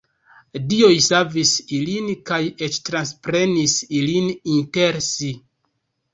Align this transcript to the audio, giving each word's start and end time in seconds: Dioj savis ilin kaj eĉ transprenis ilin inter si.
Dioj 0.69 0.93
savis 1.07 1.51
ilin 1.79 2.07
kaj 2.31 2.39
eĉ 2.69 2.79
transprenis 2.89 3.77
ilin 4.01 4.33
inter 4.57 5.01
si. 5.11 5.33